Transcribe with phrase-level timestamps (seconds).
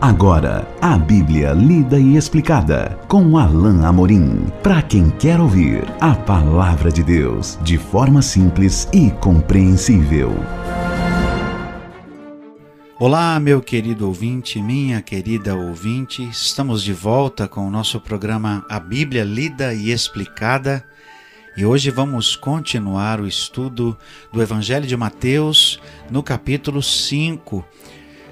[0.00, 4.46] Agora, a Bíblia lida e explicada com Alain Amorim.
[4.62, 10.32] Para quem quer ouvir a palavra de Deus de forma simples e compreensível.
[12.98, 16.26] Olá, meu querido ouvinte, minha querida ouvinte.
[16.30, 20.82] Estamos de volta com o nosso programa A Bíblia lida e explicada.
[21.54, 23.94] E hoje vamos continuar o estudo
[24.32, 25.78] do Evangelho de Mateus
[26.10, 27.62] no capítulo 5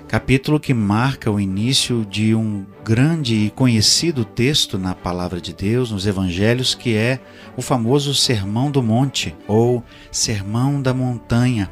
[0.08, 5.90] capítulo que marca o início de um grande e conhecido texto na palavra de Deus,
[5.90, 7.20] nos evangelhos, que é
[7.58, 11.70] o famoso Sermão do Monte ou Sermão da Montanha.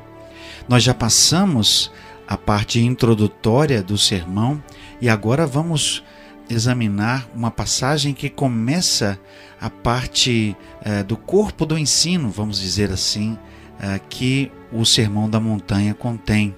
[0.69, 1.91] Nós já passamos
[2.29, 4.63] a parte introdutória do sermão
[5.01, 6.05] e agora vamos
[6.51, 9.19] examinar uma passagem que começa
[9.59, 13.39] a parte eh, do corpo do ensino, vamos dizer assim,
[13.81, 16.55] eh, que o Sermão da Montanha contém.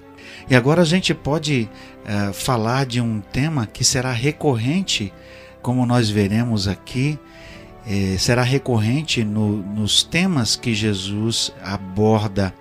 [0.49, 1.69] E agora a gente pode
[2.03, 5.13] uh, falar de um tema que será recorrente,
[5.61, 7.19] como nós veremos aqui,
[7.85, 12.53] eh, será recorrente no, nos temas que Jesus aborda.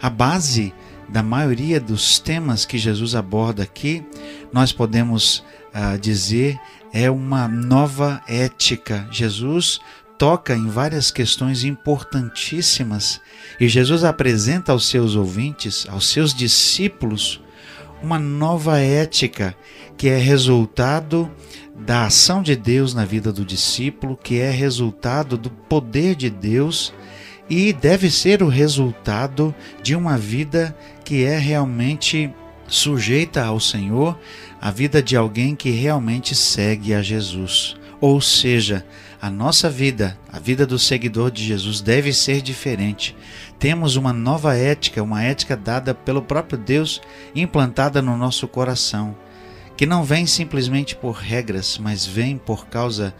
[0.00, 0.74] A base
[1.08, 4.04] da maioria dos temas que Jesus aborda aqui,
[4.52, 6.58] nós podemos uh, dizer,
[6.92, 9.08] é uma nova ética.
[9.10, 9.80] Jesus
[10.18, 13.20] toca em várias questões importantíssimas
[13.60, 17.40] e Jesus apresenta aos seus ouvintes, aos seus discípulos,
[18.02, 19.56] uma nova ética
[19.96, 21.30] que é resultado
[21.74, 26.92] da ação de Deus na vida do discípulo, que é resultado do poder de Deus
[27.48, 32.32] e deve ser o resultado de uma vida que é realmente
[32.66, 34.18] sujeita ao Senhor,
[34.60, 37.76] a vida de alguém que realmente segue a Jesus.
[38.00, 38.84] Ou seja,
[39.24, 43.16] a nossa vida, a vida do seguidor de Jesus deve ser diferente.
[43.58, 47.00] Temos uma nova ética, uma ética dada pelo próprio Deus,
[47.34, 49.16] implantada no nosso coração,
[49.78, 53.14] que não vem simplesmente por regras, mas vem por causa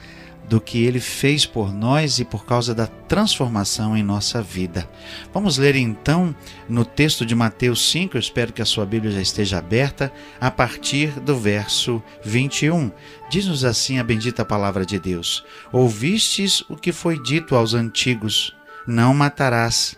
[0.49, 4.89] do que ele fez por nós e por causa da transformação em nossa vida.
[5.33, 6.35] Vamos ler então
[6.69, 10.51] no texto de Mateus 5, eu espero que a sua Bíblia já esteja aberta, a
[10.51, 12.91] partir do verso 21.
[13.31, 18.55] Diz-nos assim a bendita palavra de Deus: Ouvistes o que foi dito aos antigos:
[18.87, 19.97] Não matarás,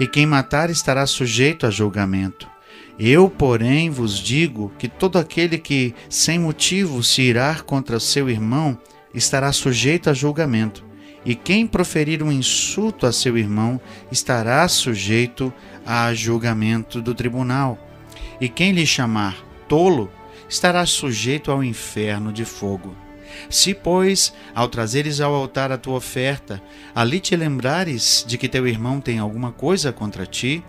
[0.00, 2.50] e quem matar estará sujeito a julgamento.
[2.98, 8.78] Eu, porém, vos digo que todo aquele que sem motivo se irá contra seu irmão
[9.14, 10.84] estará sujeito a julgamento,
[11.24, 13.80] e quem proferir um insulto a seu irmão
[14.10, 15.52] estará sujeito
[15.86, 17.78] a julgamento do tribunal.
[18.40, 19.36] E quem lhe chamar
[19.68, 20.10] tolo
[20.48, 22.96] estará sujeito ao inferno de fogo.
[23.48, 26.60] Se, pois, ao trazeres ao altar a tua oferta,
[26.94, 30.62] ali te lembrares de que teu irmão tem alguma coisa contra ti,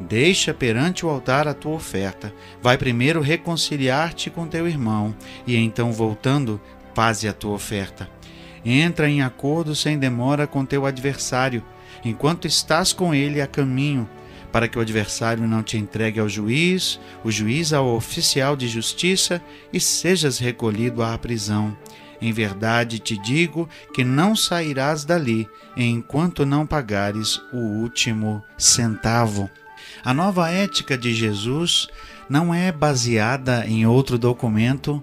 [0.00, 2.32] deixa perante o altar a tua oferta.
[2.62, 5.14] Vai primeiro reconciliar-te com teu irmão,
[5.46, 6.60] e então, voltando,
[6.98, 8.10] faze a tua oferta.
[8.64, 11.62] Entra em acordo sem demora com teu adversário,
[12.04, 14.10] enquanto estás com ele a caminho,
[14.50, 19.40] para que o adversário não te entregue ao juiz, o juiz ao oficial de justiça
[19.72, 21.76] e sejas recolhido à prisão.
[22.20, 29.48] Em verdade te digo que não sairás dali enquanto não pagares o último centavo.
[30.04, 31.86] A nova ética de Jesus
[32.28, 35.00] não é baseada em outro documento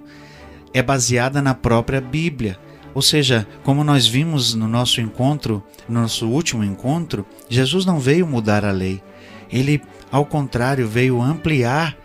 [0.75, 2.59] é baseada na própria Bíblia.
[2.93, 8.27] Ou seja, como nós vimos no nosso encontro, no nosso último encontro, Jesus não veio
[8.27, 9.01] mudar a lei.
[9.49, 9.81] Ele,
[10.11, 11.95] ao contrário, veio ampliar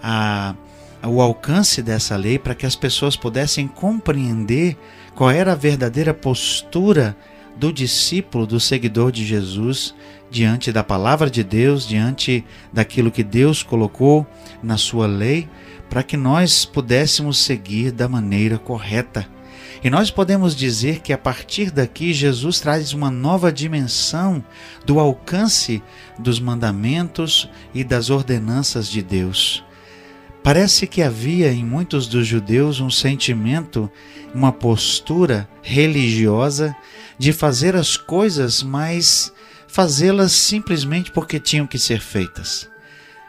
[0.00, 0.54] a,
[1.02, 4.78] o alcance dessa lei para que as pessoas pudessem compreender
[5.16, 7.16] qual era a verdadeira postura
[7.56, 9.92] do discípulo, do seguidor de Jesus,
[10.30, 14.24] diante da palavra de Deus, diante daquilo que Deus colocou
[14.62, 15.48] na sua lei
[15.90, 19.26] para que nós pudéssemos seguir da maneira correta.
[19.82, 24.44] E nós podemos dizer que a partir daqui Jesus traz uma nova dimensão
[24.86, 25.82] do alcance
[26.18, 29.64] dos mandamentos e das ordenanças de Deus.
[30.42, 33.90] Parece que havia em muitos dos judeus um sentimento,
[34.34, 36.74] uma postura religiosa
[37.18, 39.32] de fazer as coisas, mas
[39.66, 42.70] fazê-las simplesmente porque tinham que ser feitas.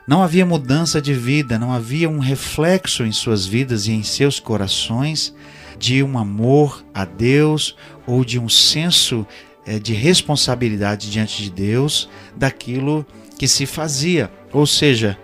[0.07, 4.39] Não havia mudança de vida, não havia um reflexo em suas vidas e em seus
[4.39, 5.33] corações
[5.77, 7.75] de um amor a Deus
[8.05, 9.25] ou de um senso
[9.65, 13.05] eh, de responsabilidade diante de Deus daquilo
[13.37, 14.31] que se fazia.
[14.51, 15.17] Ou seja,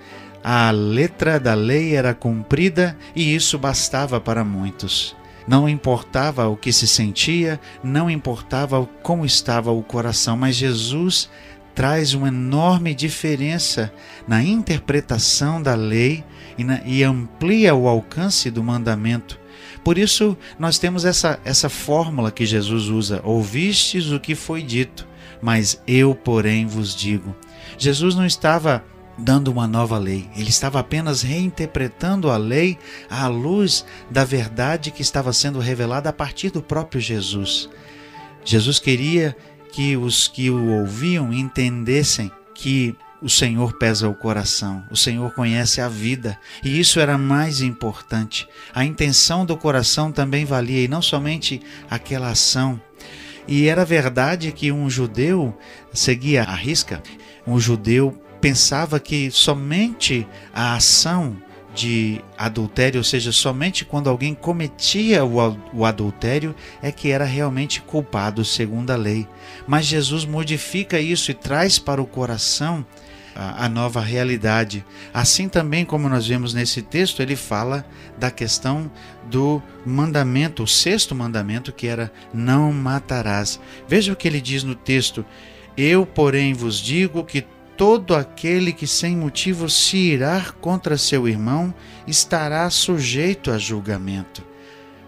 [0.44, 5.15] a letra da lei era cumprida e isso bastava para muitos.
[5.47, 11.29] Não importava o que se sentia, não importava como estava o coração, mas Jesus
[11.77, 13.94] traz uma enorme diferença
[14.27, 16.24] na interpretação da lei
[16.57, 19.39] e, na, e amplia o alcance do mandamento.
[19.83, 25.07] Por isso, nós temos essa, essa fórmula que Jesus usa: ouvistes o que foi dito,
[25.39, 27.35] mas eu, porém, vos digo.
[27.77, 28.83] Jesus não estava
[29.15, 32.75] dando uma nova lei, ele estava apenas reinterpretando a lei
[33.07, 37.69] à luz da verdade que estava sendo revelada a partir do próprio Jesus.
[38.44, 39.35] Jesus queria
[39.77, 45.79] que os que o ouviam entendessem que o Senhor pesa o coração, o Senhor conhece
[45.79, 48.50] a vida, e isso era mais importante.
[48.74, 52.81] A intenção do coração também valia, e não somente aquela ação.
[53.47, 55.56] E era verdade que um judeu
[55.94, 57.03] seguia a risca,
[57.45, 61.38] um judeu pensava que somente a ação
[61.77, 68.44] de adultério, ou seja, somente quando alguém cometia o, adultério é que era realmente culpado
[68.44, 69.27] segundo a lei.
[69.68, 72.83] Mas Jesus modifica isso e traz para o coração
[73.35, 74.83] a, nova realidade.
[75.13, 77.85] Assim também como nós vemos nesse texto, ele fala
[78.18, 78.91] da questão
[79.29, 83.59] do mandamento, o sexto mandamento que era não matarás.
[83.88, 85.24] Veja o que ele diz no texto:
[85.77, 87.45] Eu, porém, vos digo que
[87.77, 91.74] todo aquele que sem motivo se irar contra seu irmão
[92.07, 94.44] estará sujeito a julgamento.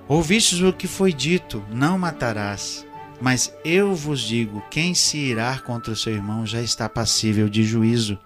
[0.07, 2.86] Ouvistes o que foi dito: não matarás.
[3.19, 8.18] Mas eu vos digo: quem se irar contra seu irmão já está passível de juízo.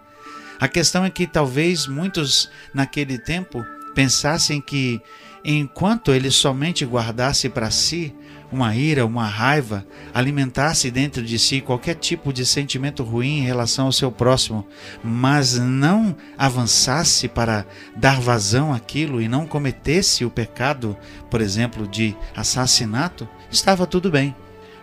[0.59, 5.01] A questão é que talvez muitos naquele tempo pensassem que
[5.43, 8.15] enquanto ele somente guardasse para si
[8.53, 13.87] uma ira, uma raiva, alimentasse dentro de si qualquer tipo de sentimento ruim em relação
[13.87, 14.65] ao seu próximo,
[15.03, 17.65] mas não avançasse para
[17.95, 20.95] dar vazão àquilo e não cometesse o pecado,
[21.31, 24.35] por exemplo, de assassinato, estava tudo bem.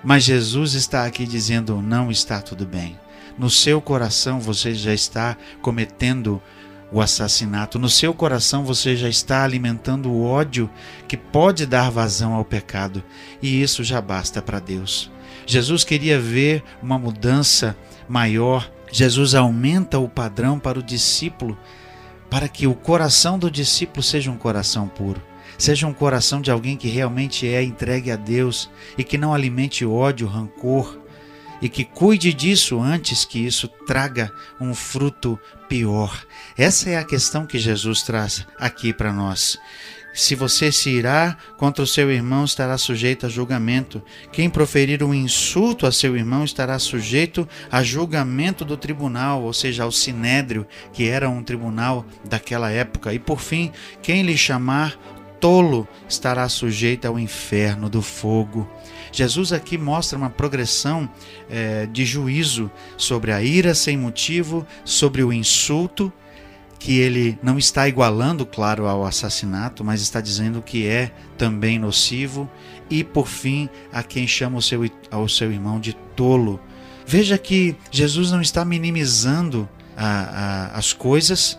[0.02, 2.98] Mas Jesus está aqui dizendo: não está tudo bem.
[3.38, 6.42] No seu coração você já está cometendo
[6.92, 7.78] o assassinato.
[7.78, 10.68] No seu coração você já está alimentando o ódio
[11.06, 13.02] que pode dar vazão ao pecado,
[13.42, 15.10] e isso já basta para Deus.
[15.46, 17.76] Jesus queria ver uma mudança
[18.08, 18.70] maior.
[18.92, 21.58] Jesus aumenta o padrão para o discípulo,
[22.28, 25.22] para que o coração do discípulo seja um coração puro.
[25.58, 29.84] Seja um coração de alguém que realmente é entregue a Deus e que não alimente
[29.84, 30.99] ódio, rancor,
[31.60, 36.24] e que cuide disso antes que isso traga um fruto pior.
[36.56, 39.58] Essa é a questão que Jesus traz aqui para nós.
[40.12, 44.02] Se você se irá contra o seu irmão, estará sujeito a julgamento.
[44.32, 49.84] Quem proferir um insulto a seu irmão estará sujeito a julgamento do tribunal, ou seja,
[49.84, 53.14] ao sinédrio, que era um tribunal daquela época.
[53.14, 53.70] E por fim,
[54.02, 54.98] quem lhe chamar
[55.40, 58.68] tolo estará sujeito ao inferno do fogo.
[59.12, 61.10] Jesus aqui mostra uma progressão
[61.48, 66.12] é, de juízo sobre a ira sem motivo, sobre o insulto,
[66.78, 72.48] que ele não está igualando, claro, ao assassinato, mas está dizendo que é também nocivo,
[72.88, 76.58] e por fim, a quem chama o seu, ao seu irmão de tolo.
[77.06, 81.58] Veja que Jesus não está minimizando a, a, as coisas,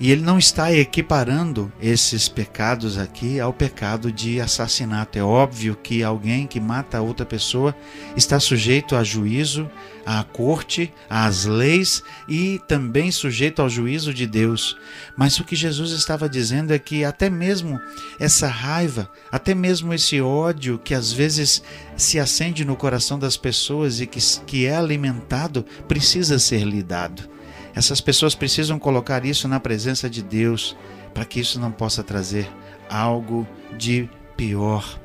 [0.00, 5.18] e ele não está equiparando esses pecados aqui ao pecado de assassinato.
[5.18, 7.74] É óbvio que alguém que mata outra pessoa
[8.16, 9.68] está sujeito a juízo,
[10.06, 14.76] à corte, às leis e também sujeito ao juízo de Deus.
[15.16, 17.80] Mas o que Jesus estava dizendo é que até mesmo
[18.20, 21.60] essa raiva, até mesmo esse ódio que às vezes
[21.96, 27.37] se acende no coração das pessoas e que, que é alimentado, precisa ser lidado.
[27.78, 30.76] Essas pessoas precisam colocar isso na presença de Deus
[31.14, 32.50] para que isso não possa trazer
[32.90, 33.46] algo
[33.78, 34.98] de pior.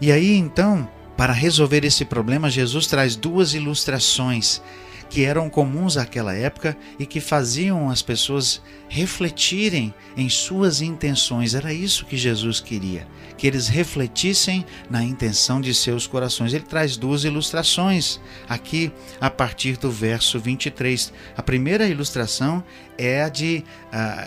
[0.00, 4.60] E aí então, para resolver esse problema, Jesus traz duas ilustrações
[5.08, 11.54] que eram comuns àquela época e que faziam as pessoas refletirem em suas intenções.
[11.54, 16.52] Era isso que Jesus queria, que eles refletissem na intenção de seus corações.
[16.52, 21.12] Ele traz duas ilustrações aqui a partir do verso 23.
[21.36, 22.62] A primeira ilustração
[22.98, 23.64] é a de,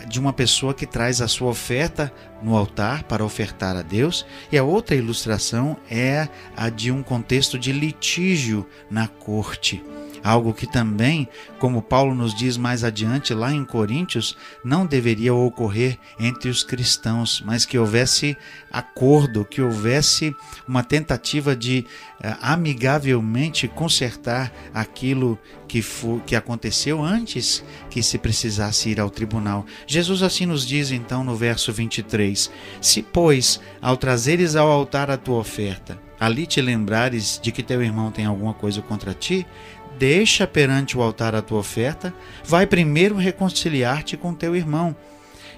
[0.07, 4.57] de uma pessoa que traz a sua oferta no altar para ofertar a Deus, e
[4.57, 9.83] a outra ilustração é a de um contexto de litígio na corte.
[10.23, 11.27] Algo que também,
[11.59, 17.41] como Paulo nos diz mais adiante lá em Coríntios, não deveria ocorrer entre os cristãos,
[17.45, 18.37] mas que houvesse
[18.71, 20.35] acordo, que houvesse
[20.67, 21.85] uma tentativa de
[22.21, 25.83] eh, amigavelmente consertar aquilo que,
[26.25, 29.65] que aconteceu antes que se precisasse ir ao tribunal.
[29.87, 35.17] Jesus assim nos diz então no verso 23: Se, pois, ao trazeres ao altar a
[35.17, 39.45] tua oferta, ali te lembrares de que teu irmão tem alguma coisa contra ti,
[39.99, 42.13] deixa perante o altar a tua oferta,
[42.45, 44.95] vai primeiro reconciliar-te com teu irmão.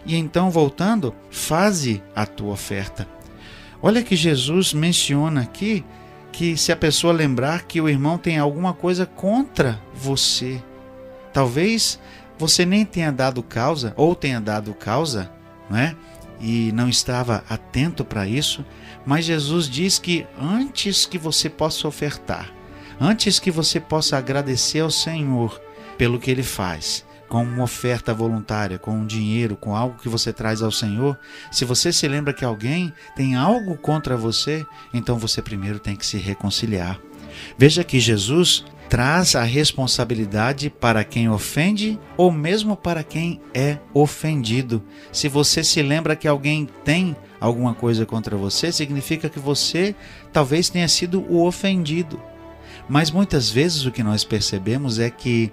[0.03, 3.07] e então voltando, faze a tua oferta.
[3.83, 5.85] Olha que Jesus menciona aqui
[6.31, 10.59] que se a pessoa lembrar que o irmão tem alguma coisa contra você,
[11.31, 11.99] talvez
[12.35, 15.31] você nem tenha dado causa ou tenha dado causa,
[15.69, 15.95] não é?
[16.39, 18.65] E não estava atento para isso,
[19.05, 22.51] mas Jesus diz que antes que você possa ofertar,
[23.01, 25.59] antes que você possa agradecer ao Senhor
[25.97, 30.31] pelo que ele faz, com uma oferta voluntária, com um dinheiro, com algo que você
[30.31, 31.17] traz ao Senhor,
[31.51, 36.05] se você se lembra que alguém tem algo contra você, então você primeiro tem que
[36.05, 36.99] se reconciliar.
[37.57, 44.83] Veja que Jesus traz a responsabilidade para quem ofende ou mesmo para quem é ofendido.
[45.11, 49.95] Se você se lembra que alguém tem alguma coisa contra você, significa que você
[50.31, 52.30] talvez tenha sido o ofendido.
[52.89, 55.51] Mas muitas vezes o que nós percebemos é que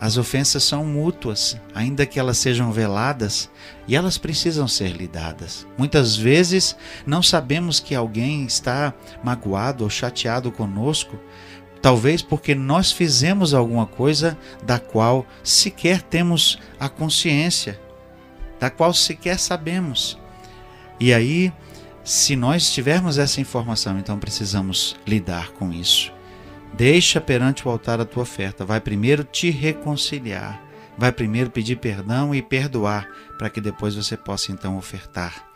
[0.00, 3.50] as ofensas são mútuas, ainda que elas sejam veladas,
[3.86, 5.66] e elas precisam ser lidadas.
[5.76, 6.74] Muitas vezes
[7.06, 11.18] não sabemos que alguém está magoado ou chateado conosco,
[11.82, 17.78] talvez porque nós fizemos alguma coisa da qual sequer temos a consciência,
[18.58, 20.18] da qual sequer sabemos.
[20.98, 21.52] E aí,
[22.02, 26.10] se nós tivermos essa informação, então precisamos lidar com isso.
[26.74, 28.64] Deixa perante o altar a tua oferta.
[28.64, 30.62] Vai primeiro te reconciliar.
[30.96, 33.08] Vai primeiro pedir perdão e perdoar,
[33.38, 35.46] para que depois você possa então ofertar.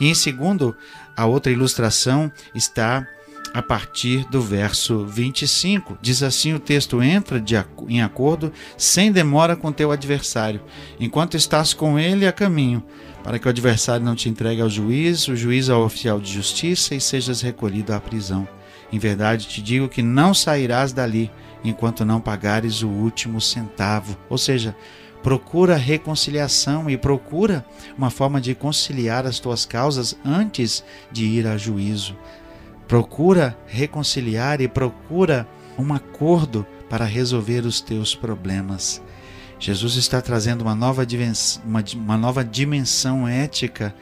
[0.00, 0.76] E em segundo,
[1.16, 3.06] a outra ilustração está
[3.54, 5.98] a partir do verso 25.
[6.00, 7.54] Diz assim o texto: Entra de,
[7.88, 10.60] em acordo sem demora com teu adversário,
[10.98, 12.82] enquanto estás com ele a caminho,
[13.22, 16.94] para que o adversário não te entregue ao juiz, o juiz ao oficial de justiça
[16.94, 18.48] e sejas recolhido à prisão.
[18.92, 21.30] Em verdade te digo que não sairás dali
[21.62, 24.16] enquanto não pagares o último centavo.
[24.28, 24.74] Ou seja,
[25.22, 27.64] procura reconciliação e procura
[27.96, 32.16] uma forma de conciliar as tuas causas antes de ir a juízo.
[32.86, 35.46] Procura reconciliar e procura
[35.78, 39.02] um acordo para resolver os teus problemas.
[39.60, 41.06] Jesus está trazendo uma nova,
[41.64, 43.94] uma, uma nova dimensão ética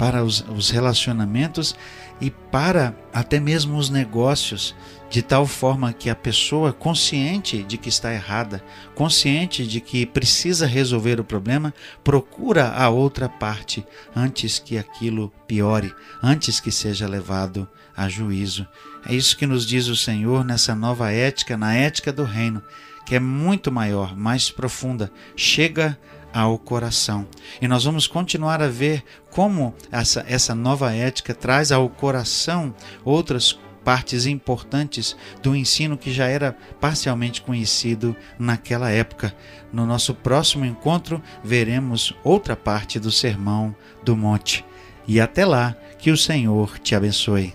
[0.00, 1.76] para os, os relacionamentos
[2.22, 4.74] e para até mesmo os negócios,
[5.10, 8.64] de tal forma que a pessoa, consciente de que está errada,
[8.94, 13.84] consciente de que precisa resolver o problema, procura a outra parte
[14.16, 18.66] antes que aquilo piore, antes que seja levado a juízo.
[19.06, 22.62] É isso que nos diz o Senhor nessa nova ética, na ética do reino
[23.10, 25.98] que é muito maior, mais profunda, chega
[26.32, 27.26] ao coração.
[27.60, 33.58] E nós vamos continuar a ver como essa, essa nova ética traz ao coração outras
[33.84, 39.34] partes importantes do ensino que já era parcialmente conhecido naquela época.
[39.72, 44.64] No nosso próximo encontro, veremos outra parte do Sermão do Monte.
[45.06, 47.54] E até lá, que o Senhor te abençoe.